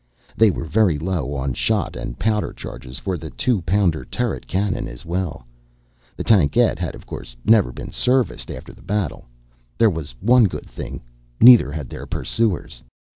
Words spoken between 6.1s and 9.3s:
The tankette had of course never been serviced after the battle.